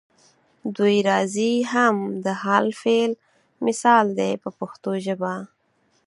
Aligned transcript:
دوی 0.77 0.95
راځي 1.09 1.53
هم 1.73 1.95
د 2.25 2.27
حال 2.41 2.67
فعل 2.81 3.11
مثال 3.65 4.05
دی 4.19 4.33
په 4.43 4.49
پښتو 4.59 4.91
ژبه. 5.05 5.33